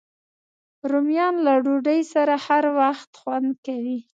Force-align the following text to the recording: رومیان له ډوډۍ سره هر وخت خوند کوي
رومیان 0.91 1.35
له 1.45 1.53
ډوډۍ 1.63 2.01
سره 2.13 2.33
هر 2.45 2.63
وخت 2.79 3.09
خوند 3.19 3.51
کوي 3.65 3.97